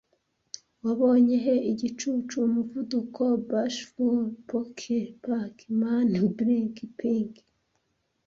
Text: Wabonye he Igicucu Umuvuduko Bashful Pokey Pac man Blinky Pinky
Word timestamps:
Wabonye 0.83 1.35
he 1.43 1.55
Igicucu 1.71 2.35
Umuvuduko 2.47 3.23
Bashful 3.49 4.19
Pokey 4.47 5.03
Pac 5.23 5.55
man 5.81 6.09
Blinky 6.37 6.85
Pinky 6.97 7.45